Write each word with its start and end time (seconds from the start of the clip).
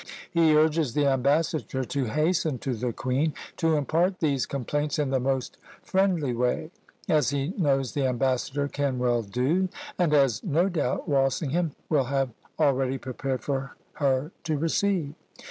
He 0.31 0.55
urges 0.57 0.95
the 0.95 1.05
ambassador 1.05 1.83
to 1.85 2.05
hasten 2.05 2.57
to 2.57 2.73
the 2.73 2.91
queen, 2.91 3.35
to 3.57 3.75
impart 3.75 4.17
these 4.17 4.47
complaints 4.47 4.97
in 4.97 5.11
the 5.11 5.19
most 5.19 5.57
friendly 5.83 6.33
way, 6.33 6.71
as 7.07 7.29
he 7.29 7.53
knows 7.55 7.91
the 7.93 8.07
ambassador 8.07 8.67
can 8.67 8.97
well 8.97 9.21
do, 9.21 9.69
and 9.99 10.11
as, 10.11 10.43
no 10.43 10.69
doubt, 10.69 11.07
Walsingham 11.07 11.73
will 11.87 12.05
have 12.05 12.31
already 12.59 12.97
prepared 12.97 13.43
her 13.45 13.73
to 14.43 14.57
receive. 14.57 15.13